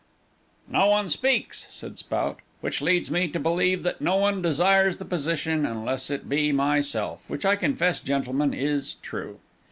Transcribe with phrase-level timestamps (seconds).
[0.67, 5.05] "No one speaks," said Spout, "which leads me to believe that no one desires the
[5.05, 9.37] position unless it be myself, which I confess, gentlemen, is true.